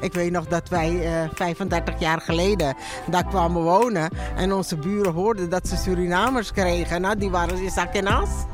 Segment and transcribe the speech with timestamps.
[0.00, 2.76] Ik weet nog dat wij eh 35 jaar geleden
[3.10, 4.10] daar kwamen wonen.
[4.36, 7.00] En onze buren hoorden dat ze Surinamers kregen.
[7.00, 8.30] Nou, die waren in zak en as.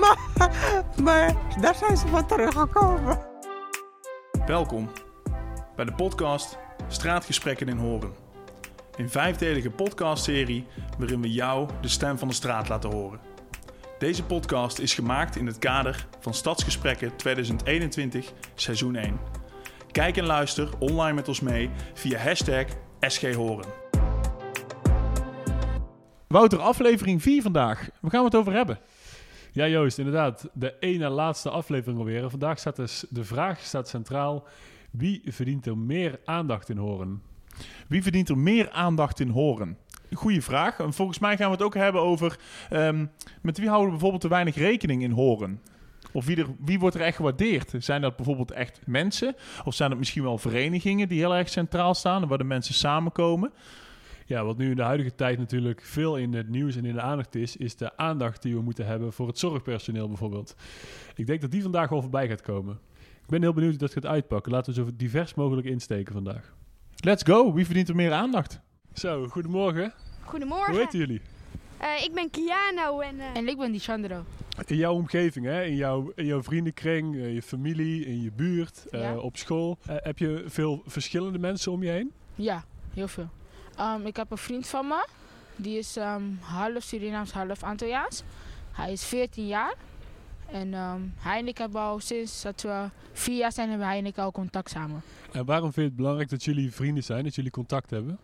[0.00, 0.18] maar,
[1.02, 3.18] maar daar zijn ze van teruggekomen.
[4.46, 4.90] Welkom
[5.76, 6.58] bij de podcast
[6.88, 8.12] Straatgesprekken in Horen.
[8.96, 10.66] Een vijfdelige podcastserie
[10.98, 13.20] waarin we jou de stem van de straat laten horen.
[13.98, 19.18] Deze podcast is gemaakt in het kader van Stadsgesprekken 2021 seizoen 1.
[19.90, 22.66] Kijk en luister online met ons mee via hashtag
[23.00, 23.68] SGHoren.
[26.26, 27.88] Wouter, aflevering 4 vandaag.
[28.00, 28.78] Waar gaan we het over hebben?
[29.52, 30.48] Ja, Joost, inderdaad.
[30.52, 32.30] De ene laatste aflevering alweer.
[32.30, 34.46] Vandaag staat dus de vraag staat centraal:
[34.90, 37.22] wie verdient er meer aandacht in horen?
[37.88, 39.78] Wie verdient er meer aandacht in Horen?
[40.12, 40.78] Goeie vraag.
[40.78, 42.38] En volgens mij gaan we het ook hebben over
[42.70, 43.06] ehm,
[43.42, 45.60] met wie houden we bijvoorbeeld te weinig rekening in Horen?
[46.12, 47.74] Of wie, er, wie wordt er echt gewaardeerd?
[47.78, 49.34] Zijn dat bijvoorbeeld echt mensen?
[49.64, 52.74] Of zijn het misschien wel verenigingen die heel erg centraal staan en waar de mensen
[52.74, 53.52] samenkomen?
[54.26, 57.00] Ja, wat nu in de huidige tijd natuurlijk veel in het nieuws en in de
[57.00, 60.56] aandacht is, is de aandacht die we moeten hebben voor het zorgpersoneel bijvoorbeeld.
[61.14, 62.78] Ik denk dat die vandaag wel voorbij gaat komen.
[63.22, 64.52] Ik ben heel benieuwd hoe dat gaat uitpakken.
[64.52, 66.54] Laten we zo divers mogelijk insteken vandaag.
[66.96, 67.52] Let's go.
[67.52, 68.60] Wie verdient er meer aandacht?
[68.96, 69.92] Zo, goedemorgen.
[70.24, 70.72] Goedemorgen.
[70.72, 71.20] Hoe heten jullie?
[71.78, 74.24] Eh, ik ben Kiano en eh, En ik ben die Sandro.
[74.66, 75.64] In jouw omgeving, hè?
[75.64, 79.16] In, jouw, in jouw vriendenkring, eh, je familie, in je buurt, eh, Ja.
[79.18, 79.78] op school.
[79.86, 82.12] Heb je veel verschillende mensen om je heen?
[82.34, 83.28] Ja, heel veel.
[83.76, 85.06] Ehm, ik heb een vriend van me.
[85.56, 88.22] Die is ehm, half Surinaams, half Antilliaans.
[88.72, 89.74] Hij is 14 jaar.
[90.50, 93.98] En ehm, hij en ik hebben al sinds dat we vier jaar zijn, hebben hij
[93.98, 95.02] en ik al contact samen.
[95.32, 98.18] En waarom vind je het belangrijk dat jullie vrienden zijn, dat jullie contact hebben?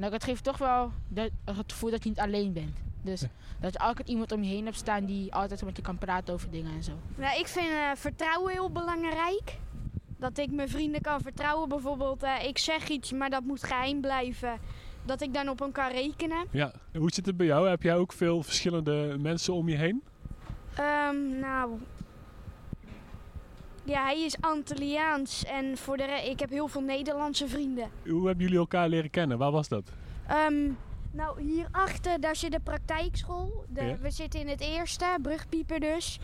[0.00, 2.76] Nou, het geeft toch wel de- het gevoel dat je niet alleen bent.
[3.02, 3.28] Dus Ja.
[3.60, 6.34] dat je altijd iemand om je heen hebt staan die altijd met je kan praten
[6.34, 6.92] over dingen en zo.
[7.16, 9.58] nou, ik vind eh, vertrouwen heel belangrijk.
[10.18, 11.68] Dat ik mijn vrienden kan vertrouwen.
[11.68, 14.58] Bijvoorbeeld, eh, ik zeg iets, maar dat moet geheim blijven.
[15.04, 16.46] Dat ik dan op hem kan rekenen.
[16.50, 16.72] Ja.
[16.92, 17.68] En hoe zit het bij jou?
[17.68, 20.02] Heb jij ook veel verschillende mensen om je heen?
[20.74, 21.70] Ehm, nou,
[23.84, 27.88] ja, hij is Antilliaans en voor de re- ik heb heel veel Nederlandse vrienden.
[28.08, 29.38] Hoe hebben jullie elkaar leren kennen?
[29.38, 29.90] Waar was dat?
[30.26, 30.70] Ehm,
[31.12, 33.64] nou, hierachter, daar zit de praktijkschool.
[33.68, 33.96] De, Ja.
[33.98, 36.20] We zitten in het eerste, brugpieper dus.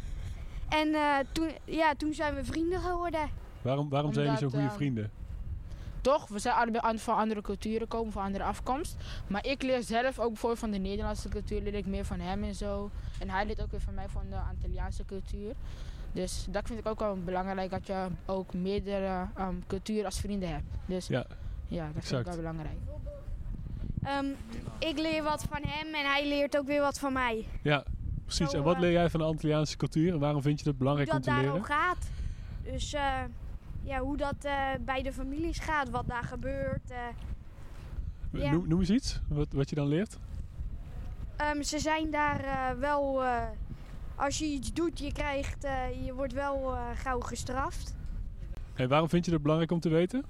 [0.68, 3.28] en eh, toen, ja, toen zijn we vrienden geworden.
[3.62, 5.10] Waarom, waarom zijn jullie zo goede ehm, vrienden?
[6.00, 8.96] Toch, we zijn allebei an- van andere culturen komen, van andere afkomst.
[9.26, 12.44] Maar ik leer zelf ook bijvoorbeeld van de Nederlandse cultuur, leer ik meer van hem
[12.44, 12.90] en zo.
[13.18, 15.54] En hij leert ook weer van mij van de Antilliaanse cultuur.
[16.12, 20.48] Dus dat vind ik ook wel belangrijk, dat je ook meerdere ehm, culturen als vrienden
[20.48, 20.64] hebt.
[20.86, 21.26] Dus Ja,
[21.68, 22.76] ja, dat vind ik wel belangrijk.
[24.02, 24.26] Ehm,
[24.78, 27.46] ik leer wat van hem en hij leert ook weer wat van mij.
[27.62, 27.84] ja,
[28.24, 28.50] precies.
[28.50, 30.74] Zo, En wat eh, leer jij van de Antilliaanse cultuur en waarom vind je dat
[30.74, 31.56] Hoe belangrijk om dat te daar leren?
[31.56, 32.06] al gaat.
[32.62, 33.20] Dus eh,
[33.82, 36.90] ja, hoe dat eh, bij de families gaat, wat daar gebeurt.
[36.90, 36.98] eh.
[38.42, 38.50] ja.
[38.50, 40.18] Noem, noem eens iets, wat, wat je dan leert.
[41.36, 43.42] Ehm, ze zijn daar eh, wel, eh,
[44.18, 47.96] als je iets doet, je, krijgt, eh, je wordt wel eh, gauw gestraft.
[48.74, 50.24] En waarom vind je dat belangrijk om te weten?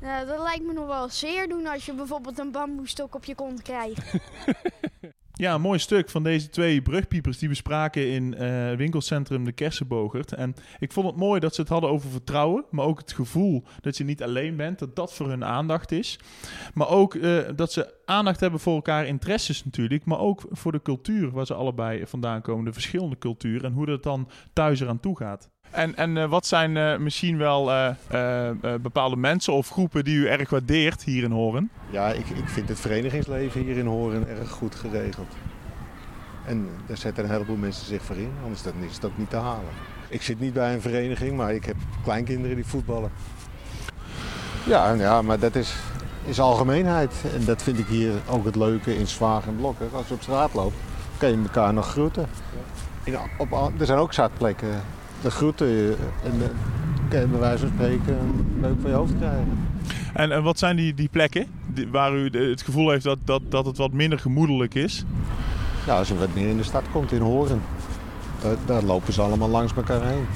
[0.00, 3.34] Nou, dat lijkt me nog wel zeer doen als je bijvoorbeeld een bamboestok op je
[3.34, 4.14] kont krijgt.
[5.34, 9.52] Ja, een mooi stuk van deze twee brugpiepers die we spraken in eh, winkelcentrum De
[9.52, 10.32] Kersenbogert.
[10.32, 13.64] En ik vond het mooi dat ze het hadden over vertrouwen, maar ook het gevoel
[13.80, 16.18] dat je niet alleen bent, dat dat voor hun aandacht is.
[16.74, 20.82] Maar ook eh, dat ze aandacht hebben voor elkaar interesses natuurlijk, maar ook voor de
[20.82, 25.00] cultuur waar ze allebei vandaan komen, de verschillende culturen en hoe dat dan thuis eraan
[25.00, 25.50] toe gaat.
[25.72, 28.50] En, en eh, wat zijn eh, misschien wel eh,
[28.80, 31.70] bepaalde mensen of groepen die u erg waardeert hier in Horen?
[31.90, 35.32] Ja, ik, ik vind het verenigingsleven hier in Horen erg goed geregeld.
[36.46, 39.36] En daar zetten een heleboel mensen zich voor in, anders dan is ook niet te
[39.36, 39.70] halen.
[40.08, 43.10] Ik zit niet bij een vereniging, maar ik heb kleinkinderen die voetballen.
[44.66, 45.74] Ja, ja maar dat is,
[46.24, 47.14] is algemeenheid.
[47.34, 49.86] En dat vind ik hier ook het leuke in Zwaag en Blokker.
[49.92, 50.76] Als je op straat loopt,
[51.18, 52.26] kan je elkaar nog groeten.
[53.04, 54.82] In, op, er zijn ook zatplekken.
[55.22, 56.48] De groeten je en eh,
[57.08, 58.16] kan je bij wijze van spreken
[58.60, 59.68] leuk voor je hoofd krijgen.
[60.14, 63.18] En, en wat zijn die, die plekken die- waar u de- het gevoel heeft dat,
[63.24, 65.04] dat, dat het wat minder gemoedelijk is?
[65.86, 67.62] Ja, als je wat meer in de stad komt, in Horen,
[68.42, 70.26] daar, daar lopen ze allemaal langs elkaar heen.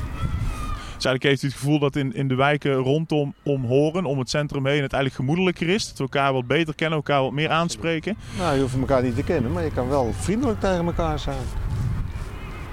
[0.95, 4.19] Dus eigenlijk heeft u het gevoel dat in, in de wijken rondom om Horen, om
[4.19, 5.87] het centrum heen, het eigenlijk gemoedelijker is.
[5.89, 8.17] Dat we elkaar wat beter kennen, elkaar wat meer aanspreken.
[8.39, 11.37] Nou, je hoeft elkaar niet te kennen, maar je kan wel vriendelijk tegen elkaar zijn.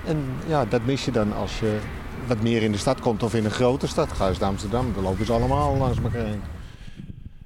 [0.05, 0.17] En
[0.47, 1.77] ja, dat mis je dan als je
[2.27, 4.11] wat meer in de stad komt of in een grote stad.
[4.11, 6.41] Ga eens naar Amsterdam, dan lopen ze allemaal langs elkaar heen.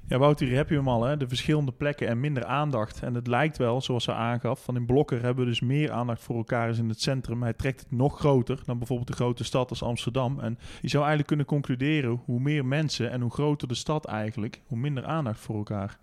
[0.08, 1.16] Ja, Wouter, hier heb je hem al, hè?
[1.16, 3.02] de verschillende plekken en minder aandacht.
[3.02, 6.22] En het lijkt wel, zoals ze aangaf, van in Blokker hebben we dus meer aandacht
[6.22, 7.42] voor elkaar als in het centrum.
[7.42, 10.40] Hij trekt het nog groter dan bijvoorbeeld de grote stad als Amsterdam.
[10.40, 14.60] En je zou eigenlijk kunnen concluderen, hoe meer mensen en hoe groter de stad eigenlijk,
[14.66, 15.98] hoe minder aandacht voor elkaar.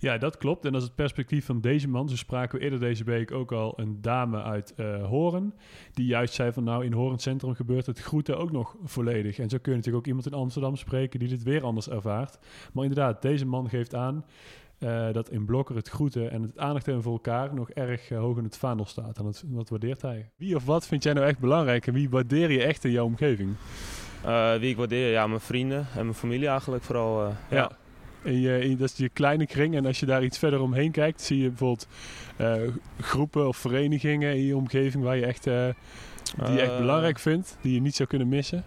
[0.00, 0.64] Ja, dat klopt.
[0.64, 2.08] En dat is het perspectief van deze man.
[2.08, 5.54] Zo spraken we eerder deze week ook al een dame uit uh, Horen.
[5.92, 9.38] Die juist zei van nou, in Horen Centrum gebeurt het groeten ook nog volledig.
[9.38, 12.38] En zo kun je natuurlijk ook iemand in Amsterdam spreken die dit weer anders ervaart.
[12.72, 14.24] Maar inderdaad, deze man geeft aan
[14.78, 18.18] uh, dat in Blokker het groeten en het aandacht hebben voor elkaar nog erg uh,
[18.18, 19.18] hoog in het vaandel staat.
[19.18, 20.30] En dat, dat waardeert hij.
[20.36, 23.04] Wie of wat vind jij nou echt belangrijk en wie waardeer je echt in jouw
[23.04, 23.54] omgeving?
[24.58, 25.10] wie ik waardeer?
[25.10, 27.22] Ja, mijn vrienden en mijn familie eigenlijk vooral.
[27.22, 27.36] ja.
[27.50, 27.70] ja.
[28.24, 29.74] Je, dat is je kleine kring.
[29.74, 31.88] En als je daar iets verder omheen kijkt, zie je bijvoorbeeld
[32.40, 32.54] uh,
[33.00, 35.68] groepen of verenigingen in je omgeving waar je echt, uh,
[36.44, 38.64] die je echt belangrijk vindt, die je niet zou kunnen missen.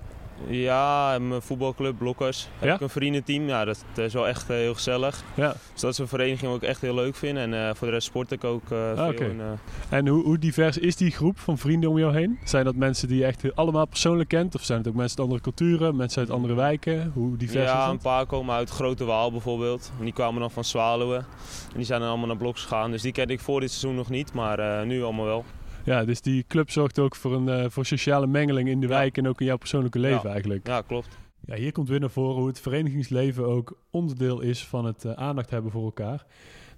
[0.47, 2.47] Ja, mijn voetbalclub Blokkers.
[2.59, 2.75] Heb ja?
[2.75, 3.47] ik een vriendenteam.
[3.47, 5.23] Ja, dat, is wel echt uh, heel gezellig.
[5.33, 5.55] Ja.
[5.71, 7.37] Dus dat is een vereniging wat ik echt heel leuk vind.
[7.37, 9.29] En uh, voor de rest sport ik ook uh, ah, veel.
[9.29, 9.59] En,
[9.89, 12.39] en hoe, hoe, divers is die groep van vrienden om jou heen?
[12.43, 14.55] Zijn dat mensen die je echt allemaal persoonlijk kent?
[14.55, 17.11] Of zijn het ook mensen uit andere culturen, mensen uit andere wijken?
[17.13, 19.91] Hoe divers ja, is een paar komen uit Grote Waal bijvoorbeeld.
[19.97, 21.25] En die kwamen dan van Zwaluwen.
[21.71, 22.91] En die zijn dan allemaal naar Bloks gegaan.
[22.91, 25.45] Dus die kende ik voor dit seizoen nog niet, maar nu allemaal wel.
[25.83, 29.17] Ja, dus die club zorgt ook voor een uh, voor sociale mengeling in de wijk
[29.17, 30.33] en ook in jouw persoonlijke leven ja.
[30.33, 30.67] eigenlijk.
[30.67, 31.17] Ja, klopt.
[31.45, 35.11] Ja, hier komt weer naar voren hoe het verenigingsleven ook onderdeel is van het uh,
[35.11, 36.25] aandacht hebben voor elkaar.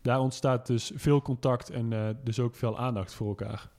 [0.02, 3.70] Daar ontstaat dus veel contact en uh, dus ook veel aandacht voor elkaar.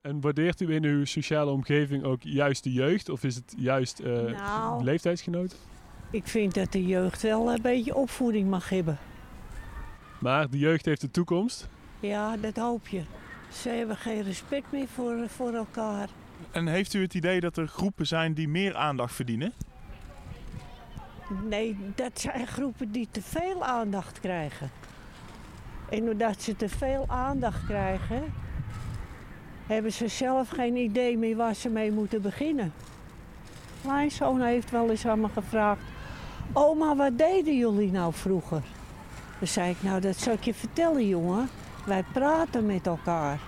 [0.00, 4.02] En waardeert u in uw sociale omgeving ook juist de jeugd of is het juist
[4.02, 5.58] nou, leeftijdsgenoten?
[6.10, 8.98] Ik vind dat de jeugd wel een beetje opvoeding mag hebben.
[10.20, 11.68] Maar de jeugd heeft de toekomst?
[12.00, 13.02] Ja, dat hoop je.
[13.52, 16.08] Ze hebben geen respect meer voor, voor elkaar.
[16.50, 19.52] En heeft u het idee dat er groepen zijn die meer aandacht verdienen?
[21.48, 24.70] Nee, dat zijn groepen die te veel aandacht krijgen.
[25.90, 28.32] En doordat ze te veel aandacht krijgen,
[29.66, 32.72] hebben ze zelf geen idee meer waar ze mee moeten beginnen.
[33.86, 35.80] Mijn zoon heeft wel eens aan me gevraagd:
[36.52, 38.62] Oma, wat deden jullie nou vroeger?
[39.38, 41.48] Dan zei ik: Nou, dat zal ik je vertellen, jongen.
[41.88, 43.40] Wij praten met elkaar.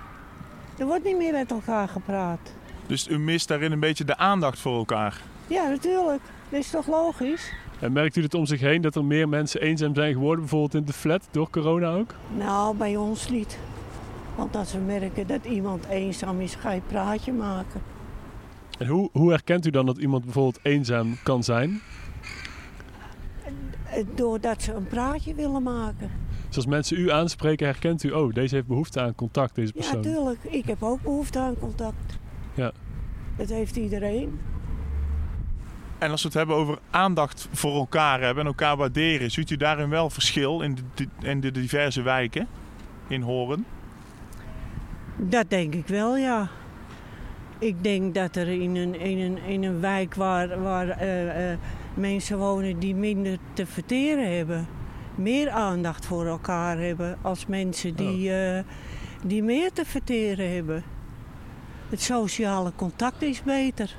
[0.78, 2.52] Er wordt niet meer met elkaar gepraat.
[2.86, 5.20] Dus u mist daarin een beetje de aandacht voor elkaar?
[5.46, 6.22] Ja, natuurlijk.
[6.48, 7.52] Dat is toch logisch?
[7.80, 10.74] En merkt u het om zich heen dat er meer mensen eenzaam zijn geworden, bijvoorbeeld
[10.74, 12.14] in de flat, door corona ook?
[12.36, 13.58] Nou, bij ons niet.
[14.34, 17.82] Want als we merken dat iemand eenzaam is, ga je praatje maken.
[18.78, 21.80] En hoe, hoe herkent u dan dat iemand bijvoorbeeld eenzaam kan zijn?
[24.14, 26.10] Doordat ze een praatje willen maken.
[26.50, 30.02] Dus als mensen u aanspreken, herkent u, oh, deze heeft behoefte aan contact, deze persoon.
[30.02, 30.38] Ja, tuurlijk.
[30.42, 32.18] Ik heb ook behoefte aan contact.
[32.54, 32.72] Ja.
[33.36, 34.40] Dat heeft iedereen.
[35.98, 39.56] En als we het hebben over aandacht voor elkaar hebben en elkaar waarderen, ziet u
[39.56, 42.46] daarin wel verschil in de, in de diverse wijken
[43.08, 43.64] in Horen?
[45.16, 46.48] Dat denk ik wel, ja.
[47.58, 51.56] Ik denk dat er in een, in een, in een wijk waar, waar uh, uh,
[51.94, 54.66] mensen wonen die minder te verteren hebben,
[55.20, 58.58] meer aandacht voor elkaar hebben als mensen die, uh,
[59.24, 60.82] die meer te verteren hebben.
[61.88, 63.96] Het sociale contact is beter.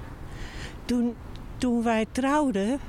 [0.85, 1.15] Toen,
[1.57, 2.79] toen wij trouwden,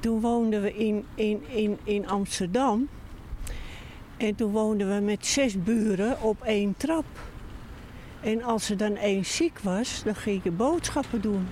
[0.00, 2.88] toen woonden we in, in, in, in Amsterdam.
[4.16, 7.04] En toen woonden we met zes buren op één trap.
[8.20, 11.48] En als er dan één ziek was, dan ging je boodschappen doen.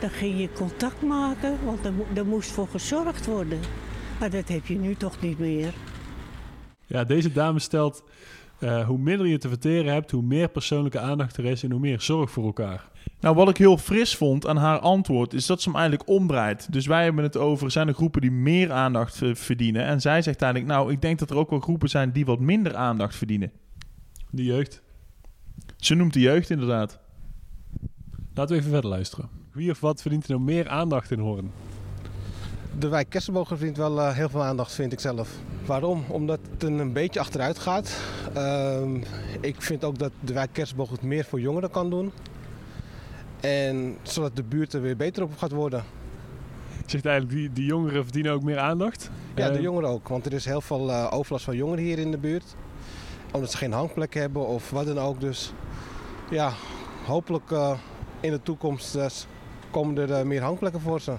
[0.00, 3.60] Dan ging je contact maken, want er, er moest voor gezorgd worden.
[4.20, 5.72] Maar dat heb je nu toch niet meer.
[6.86, 8.04] Ja, deze dame stelt...
[8.60, 11.80] Uh, hoe minder je te verteren hebt, hoe meer persoonlijke aandacht er is en hoe
[11.80, 12.88] meer zorg voor elkaar.
[13.20, 16.72] Nou, wat ik heel fris vond aan haar antwoord, is dat ze hem eigenlijk omdraait.
[16.72, 19.84] Dus wij hebben het over, zijn er groepen die meer aandacht uh, verdienen?
[19.84, 22.40] En zij zegt eigenlijk, nou, ik denk dat er ook wel groepen zijn die wat
[22.40, 23.52] minder aandacht verdienen.
[24.30, 24.82] De jeugd.
[25.76, 26.98] Ze noemt de jeugd inderdaad.
[28.34, 29.28] Laten we even verder luisteren.
[29.52, 31.50] Wie of wat verdient er nou meer aandacht in Hoorn?
[32.78, 35.30] De wijk Kersenbogen verdient wel uh, heel veel aandacht, vind ik zelf.
[35.66, 36.04] Waarom?
[36.08, 38.00] Omdat het een beetje achteruit gaat.
[38.36, 38.82] Uh,
[39.40, 42.12] ik vind ook dat de wijk Kersenbogen het meer voor jongeren kan doen.
[43.40, 45.84] En zodat de buurt er weer beter op gaat worden.
[46.86, 49.10] Zegt eigenlijk, die, die jongeren verdienen ook meer aandacht?
[49.34, 50.08] Ja, de eh, jongeren ook.
[50.08, 52.54] Want er is heel veel uh, overlast van jongeren hier in de buurt.
[53.32, 55.20] Omdat ze geen hangplek hebben of wat dan ook.
[55.20, 55.52] Dus
[56.30, 56.52] ja,
[57.04, 57.50] hopelijk
[58.20, 58.98] in de toekomst
[59.70, 61.12] komen er meer hangplekken voor ze.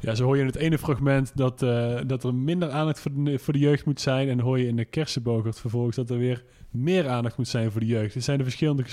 [0.00, 3.24] Ja, zo hoor je in het ene fragment dat, uh, dat er minder aandacht voor
[3.24, 4.28] de, voor de jeugd moet zijn.
[4.28, 7.80] En hoor je in de kersenbogert vervolgens dat er weer meer aandacht moet zijn voor
[7.80, 8.14] de jeugd.
[8.14, 8.84] Er zijn de verschillende,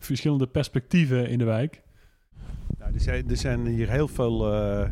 [0.00, 1.82] verschillende perspectieven in de wijk.
[2.78, 4.88] Nou, er, zijn, er zijn hier heel veel uh,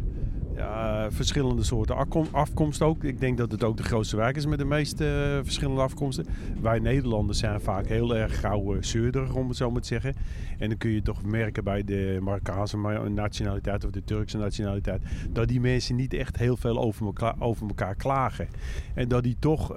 [0.57, 1.97] Ja, verschillende soorten
[2.33, 3.05] afkomst ook.
[3.05, 6.27] Ik denk dat het ook de grootste wijk is met de meeste verschillende afkomsten.
[6.61, 10.15] Wij Nederlanders zijn vaak heel erg gauw uh, om het zo maar te zeggen.
[10.59, 12.77] En dan kun je toch merken bij de Marokkaanse
[13.09, 15.03] nationaliteit of de Turkse nationaliteit...
[15.31, 18.49] dat die mensen niet echt heel veel over elkaar, over elkaar klagen.
[18.95, 19.75] En dat die toch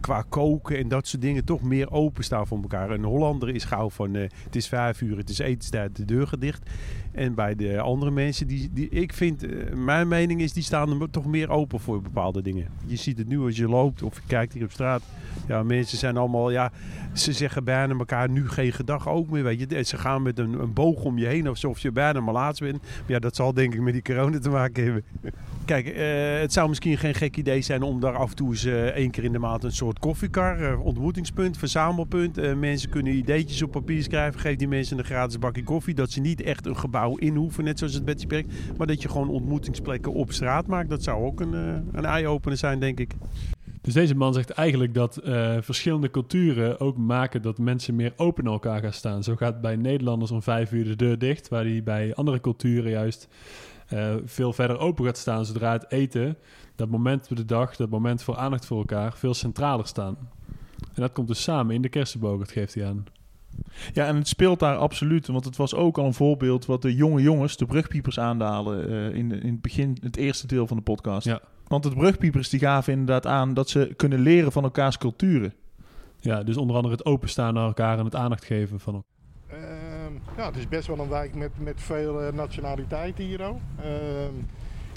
[0.00, 2.90] qua koken en dat soort dingen toch meer openstaan voor elkaar.
[2.90, 6.70] Een Hollander is gauw van het is vijf uur, het is etenstijd, de deur gedicht.
[7.16, 11.00] En bij de andere mensen, die, die ik vind, uh, mijn mening is, die staan
[11.00, 12.66] er toch meer open voor bepaalde dingen.
[12.86, 15.02] Je ziet het nu als je loopt of je kijkt hier op straat.
[15.48, 16.72] Ja, mensen zijn allemaal, ja,
[17.12, 19.82] ze zeggen bijna elkaar nu geen gedag ook meer, weet je.
[19.82, 22.82] Ze gaan met een, een boog om je heen alsof je bijna malaats bent.
[22.82, 25.04] Maar ja, dat zal denk ik met die corona te maken hebben.
[25.66, 28.64] Kijk, uh, het zou misschien geen gek idee zijn om daar af en toe eens
[28.64, 32.56] uh, één keer in de maand een soort koffiekar, ontmoetingspunt, verzamelpunt.
[32.58, 34.40] mensen kunnen ideetjes op papier schrijven.
[34.40, 35.94] Geef die mensen een gratis bakje koffie.
[35.94, 38.46] Dat ze niet echt een gebouw in hoeven, net zoals het Betsy Perk.
[38.76, 40.90] Maar dat je gewoon ontmoetingsplekken op straat maakt.
[40.90, 41.52] Dat zou ook een,
[41.92, 43.14] een eye-opener zijn, denk ik.
[43.80, 45.20] Dus deze man zegt eigenlijk dat
[45.60, 49.22] verschillende culturen ook maken dat mensen meer open naar elkaar gaan staan.
[49.22, 52.90] Zo gaat bij Nederlanders om vijf uur de deur dicht, waar die bij andere culturen
[52.90, 53.28] juist
[53.92, 56.36] uh, veel verder open gaat staan zodra het eten,
[56.74, 60.16] dat moment op de dag, dat moment voor aandacht voor elkaar, veel centraler staan.
[60.94, 63.04] En dat komt dus samen in de kersenboog, geeft hij aan.
[63.92, 65.26] Ja, en het speelt daar absoluut.
[65.26, 69.14] Want het was ook al een voorbeeld wat de jonge jongens, de brugpiepers, aandalen uh,
[69.14, 71.26] in, in het begin, het eerste deel van de podcast.
[71.26, 71.40] Ja.
[71.66, 75.54] Want de brugpiepers die gaven inderdaad aan dat ze kunnen leren van elkaars culturen.
[76.20, 79.14] Ja, dus onder andere het openstaan naar elkaar en het aandacht geven van elkaar.
[79.62, 79.75] Uh,
[80.36, 83.40] ja, het is best wel een wijk met, met veel uh, nationaliteiten hier.
[83.40, 84.34] Ehm,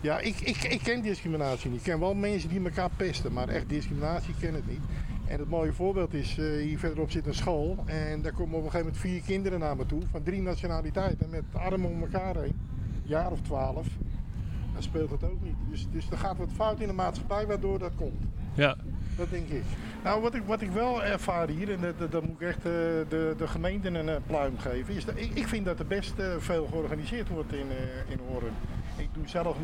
[0.02, 1.80] ja, ik, ik, ik ken discriminatie niet.
[1.80, 4.82] Ik ken wel mensen die elkaar pesten, maar echt discriminatie ken ik niet.
[5.28, 7.78] En het mooie voorbeeld is, uh, hier verderop zit een school.
[7.86, 10.02] En daar komen op een gegeven moment vier kinderen naar me toe.
[10.12, 11.30] Van drie nationaliteiten.
[11.30, 12.60] Met armen om elkaar heen.
[13.04, 13.88] Jaar of twaalf.
[14.74, 15.56] Dan speelt het ook niet.
[15.70, 18.22] Dus, dus er gaat wat fout in de maatschappij waardoor dat komt.
[18.60, 18.76] Ja.
[19.18, 19.64] Dat denk ik.
[20.04, 23.34] Nou, wat ik, wat ik wel ervaar hier, en dat, moet ik echt uh, de,
[23.38, 26.68] de gemeente een uh, pluim geven, is dat ik, ik vind dat er best veel
[26.72, 27.68] georganiseerd wordt in,
[28.08, 28.54] in Horen.
[28.96, 29.58] Ik doe zelf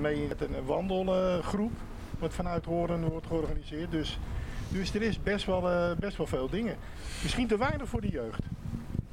[0.00, 1.72] mee met een wandelgroep,
[2.18, 3.90] wat vanuit Horen wordt georganiseerd.
[3.90, 4.18] Dus
[4.68, 6.76] dus er is best wel, best wel veel dingen.
[7.22, 8.42] Misschien te weinig voor de jeugd.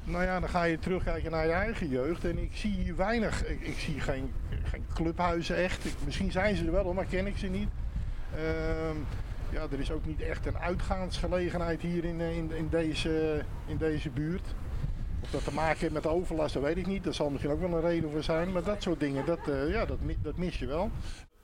[0.04, 2.24] Nou ja, dan ga je terugkijken naar je eigen jeugd.
[2.24, 3.46] En ik zie hier weinig.
[3.46, 4.32] Ik, ik zie geen,
[4.62, 5.84] geen clubhuizen echt.
[6.04, 7.68] Misschien zijn ze er wel, maar ken ik ze niet.
[8.34, 8.40] Uh,
[9.52, 13.76] ja, er is ook niet echt een uitgaansgelegenheid hier in, eh, in, in, deze, in
[13.76, 14.54] deze buurt.
[15.22, 17.04] Of dat te maken heeft met overlast, dat weet ik niet.
[17.04, 18.52] Dat zal misschien ook wel een reden voor zijn.
[18.52, 20.90] Maar dat soort dingen, dat, uh, ja, dat, dat mis je wel.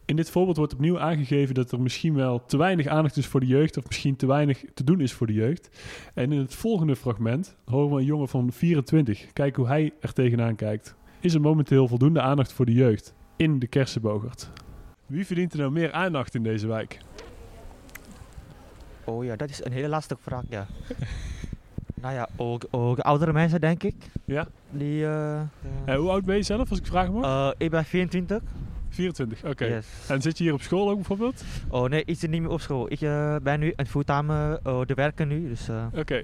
[0.07, 3.41] In dit voorbeeld wordt opnieuw aangegeven dat er misschien wel te weinig aandacht is voor
[3.41, 5.69] de jeugd, of misschien te weinig te doen is voor de jeugd.
[6.14, 9.33] En in het volgende fragment horen we een jongen van 24.
[9.33, 10.95] Kijk hoe hij er tegenaan kijkt.
[11.21, 14.50] Is er momenteel voldoende aandacht voor de jeugd in de Kersenbogert?
[15.07, 16.99] Wie verdient er nou meer aandacht in deze wijk?
[19.05, 20.67] Oh ja, dat is een hele lastige vraag, ja.
[22.03, 23.95] nou ja, ook, ook, oudere mensen, denk ik.
[24.25, 24.47] Ja?
[24.71, 25.41] Die, uh,
[25.87, 27.25] uh, hoe oud ben je zelf, als ik vragen mag?
[27.25, 28.43] Uh, ik ben 24.
[28.89, 29.83] 24, oké.
[30.09, 31.45] En zit je hier op school ook bijvoorbeeld?
[31.69, 32.93] Oh nee, ik zit niet meer op school.
[32.93, 35.49] Ik uh, ben nu een fulltime uh, de werken nu.
[35.49, 35.87] Dus, uh.
[35.95, 36.23] Oké.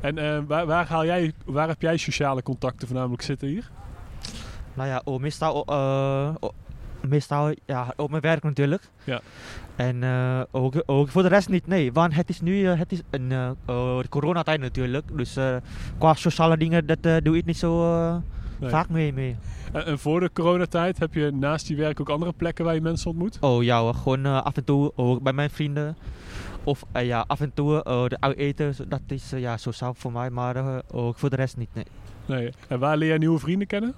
[0.00, 3.70] En waar, waar, haal jij, waar heb jij sociale contacten voornamelijk zitten hier?
[4.74, 5.64] Nou ja, oh, meestal,
[7.08, 8.82] meestal ja, op mijn werk natuurlijk.
[9.04, 9.20] Ja.
[9.76, 10.04] En
[10.50, 11.92] ook, ook voor de rest niet, nee.
[11.92, 13.56] Want het is nu het is een
[14.08, 15.04] coronatijd natuurlijk.
[15.16, 15.36] Dus
[15.98, 18.22] qua sociale dingen, dat doe ik niet zo
[18.62, 18.70] nee.
[18.70, 19.12] vaak mee.
[19.12, 19.36] mee.
[19.72, 22.80] En, en, voor de coronatijd heb je naast die werk ook andere plekken waar je
[22.80, 23.38] mensen ontmoet?
[23.40, 23.94] Oh ja, hoor.
[23.94, 25.96] gewoon uh, af en toe ook bij mijn vrienden.
[26.64, 29.94] Of uh, ja, af en toe uh, de uit eten, dat is uh, ja, sociaal
[29.94, 31.68] voor mij, maar ook voor de rest niet.
[31.72, 31.86] Nee.
[32.26, 32.52] nee.
[32.68, 33.94] En waar leer jij nieuwe vrienden kennen?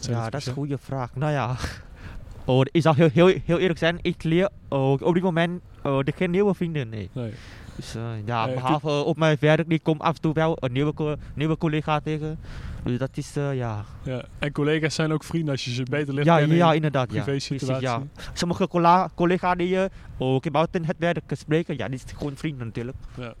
[0.00, 1.10] Ja, dat is een goede vraag.
[1.14, 1.56] Nou ja,
[2.44, 5.98] oh, ik zal heel, heel, heel eerlijk zijn, ik leer oh, op dit moment oh,
[6.04, 6.88] geen nieuwe vrienden.
[6.88, 7.10] Nee.
[7.12, 7.32] nee.
[7.76, 11.58] Dus ja, behalve op mijn werk, ik kom af en toe wel een nieuwe, nieuwe
[11.58, 12.38] collega tegen.
[12.84, 13.84] Dus dat is, uh, ja.
[14.02, 14.24] ja.
[14.38, 17.12] En collega's zijn ook vrienden als je ze beter leert ja, kennen Ja, inderdaad.
[17.12, 17.22] Ja.
[17.22, 18.02] Precies, ja.
[18.32, 18.68] Sommige
[19.14, 22.96] collega's die je ook buiten het werk spreken, ja, die is gewoon vrienden natuurlijk.
[23.14, 23.34] Ja.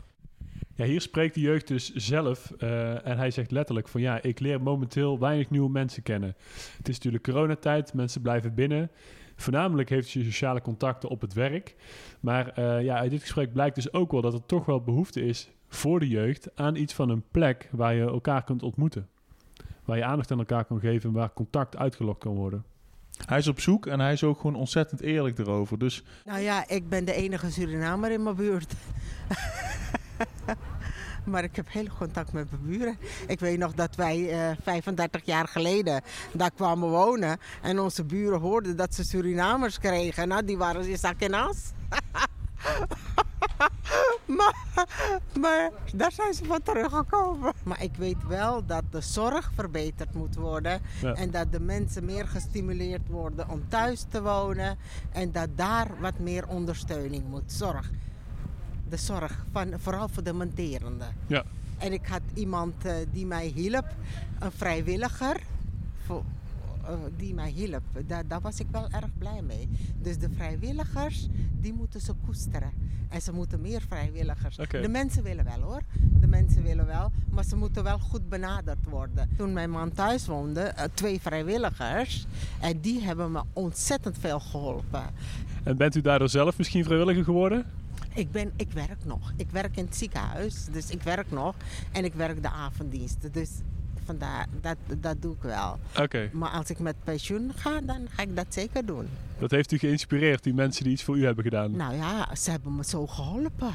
[0.76, 4.40] Ja, hier spreekt de jeugd dus zelf uh, en hij zegt letterlijk van ja, ik
[4.40, 6.34] leer momenteel weinig nieuwe mensen kennen.
[6.76, 8.90] Het is natuurlijk coronatijd, mensen blijven binnen.
[9.36, 11.74] Voornamelijk heeft je sociale contacten op het werk.
[12.20, 15.22] Maar uh, ja, uit dit gesprek blijkt dus ook wel dat er toch wel behoefte
[15.22, 19.08] is voor de jeugd aan iets van een plek waar je elkaar kunt ontmoeten.
[19.84, 22.64] Waar je aandacht aan elkaar kan geven en waar contact uitgelokt kan worden.
[23.26, 25.78] Hij is op zoek en hij is ook gewoon ontzettend eerlijk erover.
[25.78, 26.02] Dus...
[26.24, 28.74] Nou ja, ik ben de enige Surinamer in mijn buurt.
[31.26, 32.98] Maar ik heb heel contact met mijn buren.
[33.26, 34.30] Ik weet nog dat wij
[34.62, 36.02] 35 jaar geleden
[36.32, 37.38] daar kwamen wonen.
[37.62, 40.28] En onze buren hoorden dat ze Surinamers kregen.
[40.28, 41.72] Nou, die waren in zak en as.
[44.38, 44.54] maar,
[45.40, 47.52] maar daar zijn ze van teruggekomen.
[47.64, 50.80] Maar ik weet wel dat de zorg verbeterd moet worden.
[51.14, 54.78] En dat de mensen meer gestimuleerd worden om thuis te wonen.
[55.12, 57.52] En dat daar wat meer ondersteuning moet.
[57.52, 57.90] Zorg.
[58.88, 61.08] De zorg, van, vooral voor de monterenden.
[61.26, 61.44] Ja.
[61.78, 63.94] En ik had iemand uh, die mij hielp,
[64.38, 65.40] een vrijwilliger.
[66.04, 66.22] Voor,
[66.82, 67.82] uh, die mij hielp.
[68.06, 69.68] Daar, daar was ik wel erg blij mee.
[70.02, 71.28] Dus de vrijwilligers,
[71.60, 72.70] die moeten ze koesteren.
[73.08, 74.58] En ze moeten meer vrijwilligers.
[74.58, 74.82] Okay.
[74.82, 75.82] De mensen willen wel hoor.
[76.20, 77.12] De mensen willen wel.
[77.30, 79.28] Maar ze moeten wel goed benaderd worden.
[79.36, 82.26] Toen mijn man thuis woonde, uh, twee vrijwilligers.
[82.60, 85.04] En die hebben me ontzettend veel geholpen.
[85.62, 87.66] En bent u daardoor zelf misschien vrijwilliger geworden?
[88.14, 89.32] Ik, ben, ik werk nog.
[89.36, 91.54] Ik werk in het ziekenhuis, dus ik werk nog.
[91.92, 93.32] En ik werk de avonddiensten.
[93.32, 93.50] Dus
[94.04, 95.78] vandaar, dat, dat doe ik wel.
[96.00, 96.30] Oké.
[96.32, 99.08] Maar als ik met pensioen ga, dan ga ik dat zeker doen.
[99.38, 101.76] Dat heeft u geïnspireerd, die mensen die iets voor u hebben gedaan?
[101.76, 103.74] Nou ja, ze hebben me zo geholpen.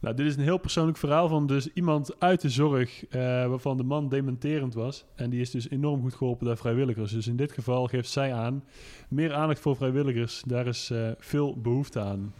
[0.00, 3.12] Nou, dit is een heel persoonlijk verhaal van dus iemand uit de zorg uh,
[3.46, 5.04] waarvan de man dementerend was.
[5.14, 7.12] En die is dus enorm goed geholpen door vrijwilligers.
[7.12, 8.64] Dus in dit geval geeft zij aan,
[9.08, 12.32] meer aandacht voor vrijwilligers, daar is uh, veel behoefte aan.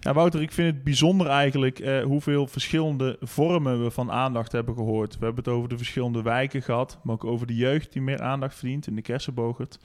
[0.00, 4.74] Ja, Wouter, ik vind het bijzonder eigenlijk eh, hoeveel verschillende vormen we van aandacht hebben
[4.74, 5.18] gehoord.
[5.18, 8.22] We hebben het over de verschillende wijken gehad, maar ook over de jeugd die meer
[8.22, 9.78] aandacht verdient in de kersenbogert.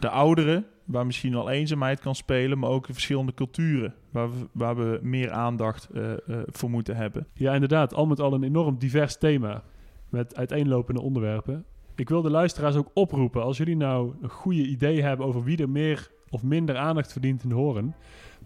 [0.00, 4.48] De ouderen, waar misschien al eenzaamheid kan spelen, maar ook de verschillende culturen waar we,
[4.52, 7.26] waar we meer aandacht uh, uh, voor moeten hebben.
[7.32, 7.94] Ja, inderdaad.
[7.94, 9.62] Al met al een enorm divers thema
[10.08, 11.64] met uiteenlopende onderwerpen.
[11.94, 15.58] Ik wil de luisteraars ook oproepen, als jullie nou een goede idee hebben over wie
[15.58, 17.94] er meer of minder aandacht verdient in horen,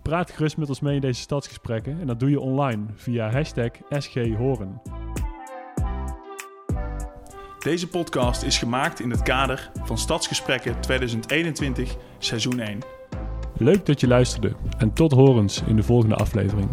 [0.03, 3.71] praat gerust met ons mee in deze stadsgesprekken en dat doe je online via hashtag
[3.91, 4.81] SGHoren.
[7.59, 12.79] Deze podcast is gemaakt in het kader van Stadsgesprekken 2021, seizoen 1.
[13.57, 16.69] Leuk dat je luisterde en tot horens in de volgende aflevering.